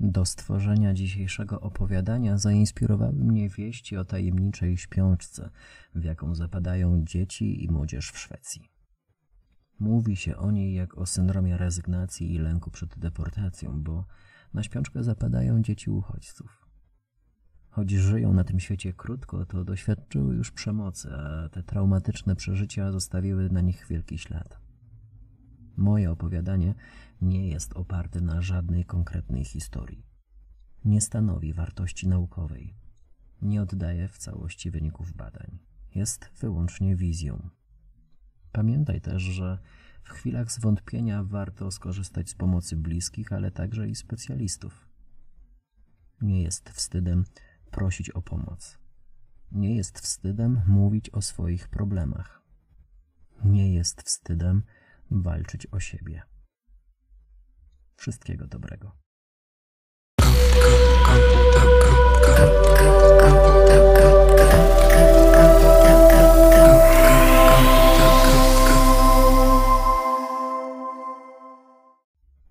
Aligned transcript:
Do 0.00 0.24
stworzenia 0.24 0.94
dzisiejszego 0.94 1.60
opowiadania 1.60 2.38
zainspirowały 2.38 3.12
mnie 3.12 3.48
wieści 3.48 3.96
o 3.96 4.04
tajemniczej 4.04 4.76
śpiączce, 4.76 5.50
w 5.94 6.04
jaką 6.04 6.34
zapadają 6.34 7.04
dzieci 7.04 7.64
i 7.64 7.70
młodzież 7.70 8.10
w 8.10 8.18
Szwecji. 8.18 8.68
Mówi 9.78 10.16
się 10.16 10.36
o 10.36 10.50
niej 10.50 10.74
jak 10.74 10.98
o 10.98 11.06
syndromie 11.06 11.56
rezygnacji 11.56 12.34
i 12.34 12.38
lęku 12.38 12.70
przed 12.70 12.98
deportacją, 12.98 13.82
bo 13.82 14.06
na 14.54 14.62
śpiączkę 14.62 15.02
zapadają 15.02 15.62
dzieci 15.62 15.90
uchodźców. 15.90 16.68
Choć 17.70 17.90
żyją 17.90 18.32
na 18.32 18.44
tym 18.44 18.60
świecie 18.60 18.92
krótko, 18.92 19.46
to 19.46 19.64
doświadczyły 19.64 20.34
już 20.34 20.50
przemocy, 20.50 21.14
a 21.14 21.48
te 21.48 21.62
traumatyczne 21.62 22.36
przeżycia 22.36 22.92
zostawiły 22.92 23.50
na 23.50 23.60
nich 23.60 23.86
wielki 23.90 24.18
ślad. 24.18 24.63
Moje 25.84 26.10
opowiadanie 26.10 26.74
nie 27.20 27.48
jest 27.48 27.72
oparte 27.72 28.20
na 28.20 28.42
żadnej 28.42 28.84
konkretnej 28.84 29.44
historii. 29.44 30.06
Nie 30.84 31.00
stanowi 31.00 31.52
wartości 31.52 32.08
naukowej. 32.08 32.74
Nie 33.42 33.62
oddaje 33.62 34.08
w 34.08 34.18
całości 34.18 34.70
wyników 34.70 35.12
badań. 35.12 35.58
Jest 35.94 36.30
wyłącznie 36.40 36.96
wizją. 36.96 37.50
Pamiętaj 38.52 39.00
też, 39.00 39.22
że 39.22 39.58
w 40.02 40.08
chwilach 40.08 40.52
zwątpienia 40.52 41.24
warto 41.24 41.70
skorzystać 41.70 42.30
z 42.30 42.34
pomocy 42.34 42.76
bliskich, 42.76 43.32
ale 43.32 43.50
także 43.50 43.88
i 43.88 43.94
specjalistów. 43.94 44.88
Nie 46.20 46.42
jest 46.42 46.70
wstydem 46.70 47.24
prosić 47.70 48.10
o 48.10 48.22
pomoc. 48.22 48.78
Nie 49.52 49.76
jest 49.76 49.98
wstydem 49.98 50.60
mówić 50.66 51.10
o 51.10 51.22
swoich 51.22 51.68
problemach. 51.68 52.42
Nie 53.44 53.74
jest 53.74 54.02
wstydem 54.02 54.62
walczyć 55.10 55.66
o 55.66 55.80
siebie. 55.80 56.22
Wszystkiego 57.96 58.46
dobrego. 58.46 58.92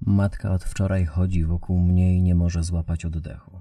Matka 0.00 0.50
od 0.50 0.64
wczoraj 0.64 1.06
chodzi 1.06 1.44
wokół 1.44 1.78
mnie 1.80 2.16
i 2.16 2.22
nie 2.22 2.34
może 2.34 2.62
złapać 2.62 3.04
oddechu. 3.04 3.60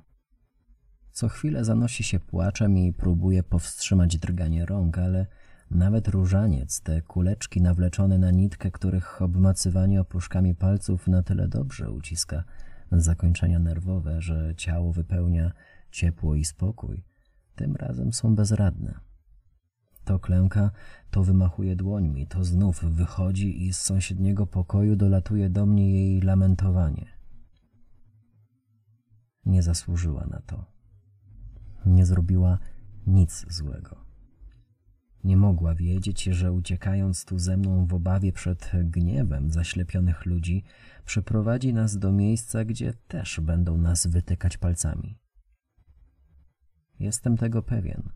Co 1.12 1.30
chwilę 1.30 1.66
zanosi 1.66 2.04
się 2.04 2.20
płaczem 2.20 2.78
i 2.78 2.94
próbuje 2.94 3.44
powstrzymać 3.44 4.18
drganie 4.18 4.66
rąk, 4.66 4.98
ale 4.98 5.28
nawet 5.72 6.08
różaniec, 6.08 6.82
te 6.82 7.02
kuleczki 7.02 7.62
nawleczone 7.62 8.18
na 8.18 8.32
nitkę, 8.32 8.72
których 8.72 9.22
obmacywanie 9.22 10.02
opuszkami 10.02 10.56
palców 10.56 11.08
na 11.08 11.24
tyle 11.24 11.48
dobrze 11.48 11.92
uciska 11.92 12.44
zakończenia 12.92 13.60
nerwowe, 13.60 14.22
że 14.22 14.54
ciało 14.56 14.94
wypełnia 14.94 15.52
ciepło 15.92 16.36
i 16.36 16.46
spokój, 16.46 17.04
tym 17.56 17.76
razem 17.76 18.14
są 18.14 18.36
bezradne. 18.36 19.00
To 20.04 20.20
klęka, 20.20 20.72
to 21.12 21.24
wymachuje 21.24 21.76
dłońmi, 21.76 22.28
to 22.28 22.44
znów 22.44 22.84
wychodzi 22.84 23.66
i 23.66 23.74
z 23.74 23.82
sąsiedniego 23.82 24.48
pokoju 24.48 24.96
dolatuje 24.96 25.50
do 25.50 25.66
mnie 25.66 25.92
jej 25.92 26.22
lamentowanie. 26.22 27.06
Nie 29.46 29.64
zasłużyła 29.64 30.26
na 30.26 30.42
to. 30.42 30.66
Nie 31.86 32.06
zrobiła 32.06 32.60
nic 33.08 33.46
złego. 33.50 34.01
Nie 35.24 35.38
mogła 35.38 35.76
wiedzieć, 35.76 36.24
że 36.24 36.52
uciekając 36.52 37.26
tu 37.26 37.40
ze 37.40 37.58
mną 37.58 37.86
w 37.86 37.94
obawie 37.94 38.34
przed 38.34 38.72
gniewem 38.84 39.52
zaślepionych 39.52 40.26
ludzi, 40.26 40.64
przyprowadzi 41.06 41.74
nas 41.74 41.98
do 41.98 42.12
miejsca, 42.12 42.66
gdzie 42.66 42.94
też 42.94 43.40
będą 43.40 43.78
nas 43.78 44.08
wytykać 44.08 44.58
palcami. 44.58 45.20
Jestem 47.00 47.38
tego 47.38 47.64
pewien. 47.64 48.10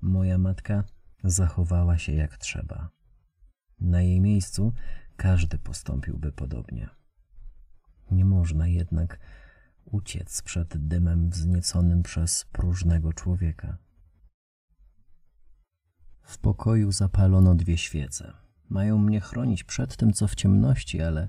Moja 0.00 0.38
matka 0.38 0.84
zachowała 1.24 1.98
się 1.98 2.12
jak 2.12 2.38
trzeba. 2.38 2.90
Na 3.80 4.02
jej 4.02 4.20
miejscu 4.20 4.72
każdy 5.16 5.58
postąpiłby 5.58 6.32
podobnie. 6.32 6.88
Nie 8.10 8.24
można 8.24 8.68
jednak 8.68 9.18
uciec 9.84 10.42
przed 10.42 10.88
dymem 10.88 11.30
wznieconym 11.30 12.02
przez 12.02 12.44
próżnego 12.44 13.12
człowieka. 13.12 13.78
W 16.28 16.38
pokoju 16.38 16.92
zapalono 16.92 17.54
dwie 17.54 17.78
świece. 17.78 18.32
Mają 18.68 18.98
mnie 18.98 19.20
chronić 19.20 19.64
przed 19.64 19.96
tym, 19.96 20.12
co 20.12 20.28
w 20.28 20.34
ciemności, 20.34 21.02
ale 21.02 21.28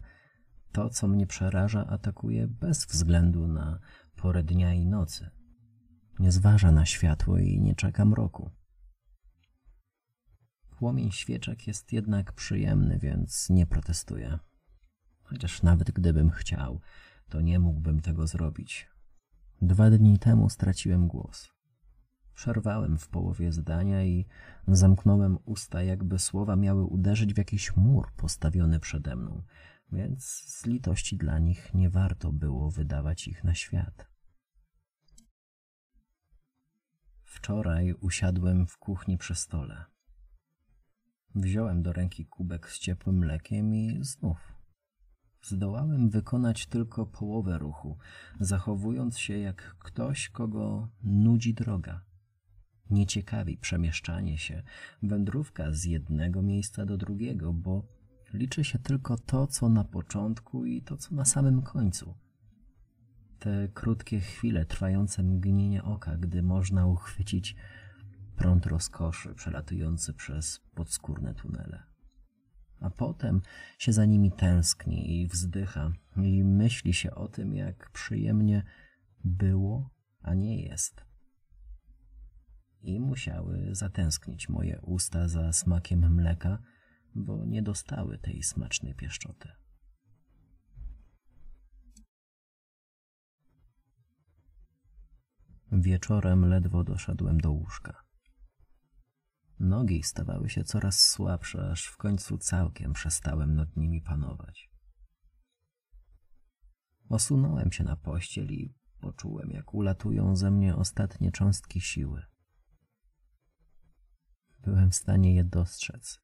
to, 0.71 0.89
co 0.89 1.07
mnie 1.07 1.27
przeraża, 1.27 1.87
atakuje 1.87 2.47
bez 2.47 2.85
względu 2.85 3.47
na 3.47 3.79
porę 4.15 4.43
dnia 4.43 4.73
i 4.73 4.85
nocy. 4.85 5.29
Nie 6.19 6.31
zważa 6.31 6.71
na 6.71 6.85
światło 6.85 7.37
i 7.37 7.59
nie 7.61 7.75
czeka 7.75 8.05
mroku. 8.05 8.51
Płomień 10.69 11.11
świeczek 11.11 11.67
jest 11.67 11.93
jednak 11.93 12.33
przyjemny, 12.33 12.99
więc 12.99 13.49
nie 13.49 13.65
protestuję. 13.65 14.39
Chociaż 15.23 15.63
nawet 15.63 15.91
gdybym 15.91 16.29
chciał, 16.29 16.81
to 17.29 17.41
nie 17.41 17.59
mógłbym 17.59 18.01
tego 18.01 18.27
zrobić. 18.27 18.87
Dwa 19.61 19.89
dni 19.89 20.19
temu 20.19 20.49
straciłem 20.49 21.07
głos. 21.07 21.58
Przerwałem 22.39 22.97
w 22.97 23.07
połowie 23.07 23.51
zdania 23.51 24.03
i 24.03 24.25
zamknąłem 24.67 25.37
usta, 25.45 25.83
jakby 25.83 26.19
słowa 26.19 26.55
miały 26.55 26.83
uderzyć 26.83 27.33
w 27.33 27.37
jakiś 27.37 27.75
mur 27.75 28.11
postawiony 28.17 28.79
przede 28.79 29.15
mną, 29.15 29.43
więc 29.91 30.23
z 30.25 30.65
litości 30.65 31.17
dla 31.17 31.39
nich 31.39 31.73
nie 31.73 31.89
warto 31.89 32.31
było 32.31 32.71
wydawać 32.71 33.27
ich 33.27 33.43
na 33.43 33.55
świat. 33.55 34.07
Wczoraj 37.23 37.93
usiadłem 37.93 38.67
w 38.67 38.77
kuchni 38.77 39.17
przy 39.17 39.35
stole. 39.35 39.85
Wziąłem 41.35 41.83
do 41.83 41.93
ręki 41.93 42.25
kubek 42.25 42.69
z 42.69 42.79
ciepłym 42.79 43.17
mlekiem 43.17 43.75
i 43.75 43.99
znów 44.01 44.37
zdołałem 45.41 46.09
wykonać 46.09 46.67
tylko 46.67 47.05
połowę 47.05 47.57
ruchu, 47.57 47.97
zachowując 48.39 49.17
się 49.17 49.37
jak 49.37 49.75
ktoś, 49.79 50.29
kogo 50.29 50.89
nudzi 51.03 51.53
droga. 51.53 52.08
Nie 52.89 53.05
ciekawi 53.05 53.57
przemieszczanie 53.57 54.37
się, 54.37 54.63
wędrówka 55.03 55.71
z 55.71 55.85
jednego 55.85 56.41
miejsca 56.41 56.85
do 56.85 56.97
drugiego, 56.97 57.53
bo 57.53 57.87
liczy 58.33 58.63
się 58.63 58.79
tylko 58.79 59.17
to, 59.17 59.47
co 59.47 59.69
na 59.69 59.83
początku 59.83 60.65
i 60.65 60.81
to, 60.81 60.97
co 60.97 61.15
na 61.15 61.25
samym 61.25 61.61
końcu. 61.61 62.17
Te 63.39 63.67
krótkie 63.73 64.19
chwile 64.19 64.65
trwające 64.65 65.23
mgnienie 65.23 65.83
oka, 65.83 66.17
gdy 66.17 66.43
można 66.43 66.87
uchwycić 66.87 67.55
prąd 68.35 68.65
rozkoszy 68.65 69.35
przelatujący 69.35 70.13
przez 70.13 70.61
podskórne 70.75 71.33
tunele. 71.33 71.83
A 72.79 72.89
potem 72.89 73.41
się 73.77 73.93
za 73.93 74.05
nimi 74.05 74.31
tęskni 74.31 75.21
i 75.21 75.27
wzdycha 75.27 75.91
i 76.17 76.43
myśli 76.43 76.93
się 76.93 77.15
o 77.15 77.27
tym, 77.27 77.55
jak 77.55 77.91
przyjemnie 77.91 78.63
było, 79.23 79.89
a 80.21 80.33
nie 80.33 80.61
jest. 80.61 81.08
Musiały 83.09 83.69
zatęsknić 83.71 84.49
moje 84.49 84.81
usta 84.81 85.27
za 85.27 85.53
smakiem 85.53 86.15
mleka, 86.15 86.59
bo 87.15 87.45
nie 87.45 87.61
dostały 87.61 88.17
tej 88.17 88.43
smacznej 88.43 88.95
pieszczoty. 88.95 89.49
Wieczorem 95.71 96.45
ledwo 96.45 96.83
doszedłem 96.83 97.37
do 97.37 97.51
łóżka. 97.51 98.03
Nogi 99.59 100.03
stawały 100.03 100.49
się 100.49 100.63
coraz 100.63 100.99
słabsze, 100.99 101.69
aż 101.71 101.85
w 101.85 101.97
końcu 101.97 102.37
całkiem 102.37 102.93
przestałem 102.93 103.55
nad 103.55 103.77
nimi 103.77 104.01
panować. 104.01 104.69
Osunąłem 107.09 107.71
się 107.71 107.83
na 107.83 107.95
pościel 107.95 108.51
i 108.51 108.73
poczułem, 109.01 109.51
jak 109.51 109.73
ulatują 109.73 110.35
ze 110.35 110.51
mnie 110.51 110.75
ostatnie 110.75 111.31
cząstki 111.31 111.81
siły. 111.81 112.23
Byłem 114.63 114.91
w 114.91 114.95
stanie 114.95 115.35
je 115.35 115.43
dostrzec. 115.43 116.21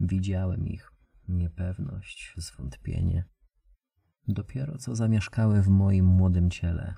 Widziałem 0.00 0.66
ich 0.66 0.92
niepewność, 1.28 2.34
zwątpienie. 2.36 3.24
Dopiero 4.28 4.78
co 4.78 4.94
zamieszkały 4.94 5.62
w 5.62 5.68
moim 5.68 6.06
młodym 6.06 6.50
ciele. 6.50 6.94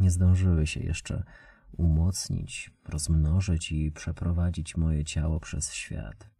Nie 0.00 0.10
zdążyły 0.10 0.66
się 0.66 0.80
jeszcze 0.80 1.24
umocnić, 1.72 2.70
rozmnożyć 2.88 3.72
i 3.72 3.92
przeprowadzić 3.92 4.76
moje 4.76 5.04
ciało 5.04 5.40
przez 5.40 5.72
świat. 5.72 6.30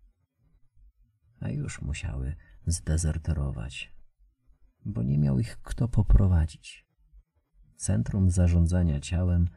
A 1.40 1.48
już 1.48 1.82
musiały 1.82 2.36
zdezerterować, 2.66 3.94
bo 4.84 5.02
nie 5.02 5.18
miał 5.18 5.38
ich 5.38 5.62
kto 5.62 5.88
poprowadzić. 5.88 6.86
Centrum 7.76 8.30
zarządzania 8.30 9.00
ciałem 9.00 9.48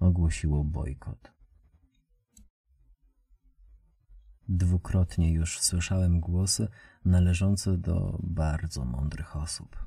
ogłosiło 0.00 0.64
bojkot. 0.64 1.35
Dwukrotnie 4.48 5.32
już 5.32 5.60
słyszałem 5.60 6.20
głosy 6.20 6.68
należące 7.04 7.78
do 7.78 8.18
bardzo 8.22 8.84
mądrych 8.84 9.36
osób. 9.36 9.86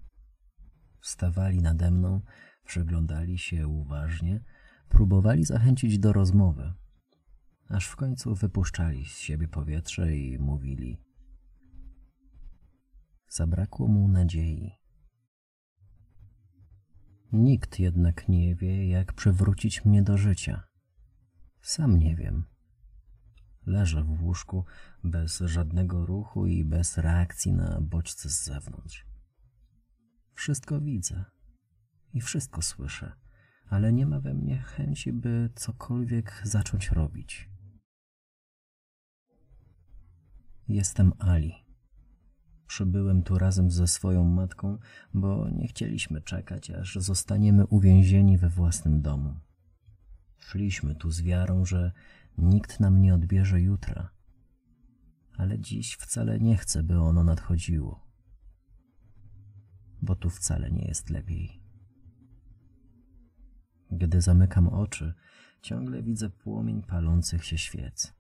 Stawali 1.02 1.62
nade 1.62 1.92
mną, 1.92 2.22
przyglądali 2.66 3.38
się 3.38 3.68
uważnie, 3.68 4.44
próbowali 4.90 5.46
zachęcić 5.46 6.00
do 6.00 6.14
rozmowy, 6.14 6.74
aż 7.70 7.88
w 7.88 7.96
końcu 7.96 8.36
wypuszczali 8.36 9.06
z 9.06 9.18
siebie 9.18 9.48
powietrze 9.48 10.16
i 10.16 10.40
mówili. 10.40 10.98
Zabrakło 13.30 13.88
mu 13.88 14.08
nadziei. 14.08 14.72
Nikt 17.32 17.80
jednak 17.80 18.30
nie 18.30 18.56
wie, 18.56 18.90
jak 18.90 19.14
przywrócić 19.14 19.86
mnie 19.86 20.04
do 20.04 20.18
życia. 20.18 20.64
Sam 21.62 22.00
nie 22.00 22.16
wiem. 22.16 22.49
Leżę 23.66 24.04
w 24.04 24.24
łóżku 24.24 24.66
bez 25.04 25.40
żadnego 25.40 26.06
ruchu 26.06 26.46
i 26.46 26.66
bez 26.66 26.98
reakcji 26.98 27.54
na 27.54 27.82
bodźce 27.82 28.30
z 28.30 28.44
zewnątrz. 28.44 29.06
Wszystko 30.34 30.82
widzę 30.82 31.26
i 32.14 32.22
wszystko 32.22 32.62
słyszę, 32.62 33.12
ale 33.70 33.94
nie 33.94 34.06
ma 34.06 34.20
we 34.20 34.34
mnie 34.34 34.58
chęci, 34.58 35.14
by 35.14 35.50
cokolwiek 35.56 36.42
zacząć 36.44 36.92
robić. 36.92 37.50
Jestem 40.68 41.14
Ali. 41.20 41.54
Przybyłem 42.68 43.24
tu 43.24 43.38
razem 43.38 43.72
ze 43.72 43.88
swoją 43.88 44.24
matką, 44.24 44.78
bo 45.14 45.50
nie 45.50 45.68
chcieliśmy 45.68 46.22
czekać, 46.22 46.72
aż 46.72 46.96
zostaniemy 46.96 47.68
uwięzieni 47.68 48.38
we 48.38 48.50
własnym 48.50 49.02
domu. 49.02 49.40
Szliśmy 50.38 50.96
tu 50.96 51.12
z 51.12 51.22
wiarą, 51.22 51.66
że 51.66 51.92
nikt 52.38 52.80
nam 52.80 53.02
nie 53.02 53.16
odbierze 53.16 53.62
jutra, 53.62 54.10
ale 55.38 55.60
dziś 55.60 55.94
wcale 55.94 56.40
nie 56.40 56.58
chcę, 56.58 56.84
by 56.84 57.00
ono 57.00 57.24
nadchodziło, 57.24 58.08
bo 60.02 60.16
tu 60.16 60.30
wcale 60.30 60.72
nie 60.72 60.88
jest 60.88 61.10
lepiej. 61.10 61.64
Gdy 63.92 64.22
zamykam 64.22 64.68
oczy, 64.68 65.14
ciągle 65.62 66.04
widzę 66.04 66.30
płomień 66.30 66.84
palących 66.84 67.46
się 67.46 67.58
świec. 67.58 68.14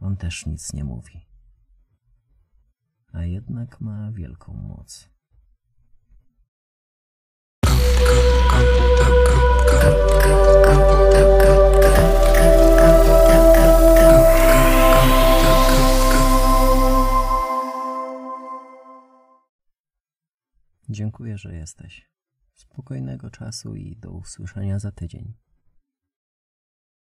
On 0.00 0.16
też 0.16 0.46
nic 0.46 0.72
nie 0.72 0.84
mówi, 0.84 1.26
a 3.12 3.24
jednak 3.24 3.80
ma 3.80 4.12
wielką 4.12 4.54
moc. 4.54 5.17
Dziękuję, 20.98 21.38
że 21.38 21.54
jesteś. 21.54 22.08
Spokojnego 22.54 23.30
czasu 23.30 23.74
i 23.74 23.96
do 23.96 24.10
usłyszenia 24.10 24.78
za 24.78 24.92
tydzień. 24.92 25.34